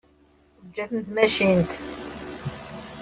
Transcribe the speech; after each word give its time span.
Teǧǧa-tent 0.59 1.07
tmacint. 1.11 1.71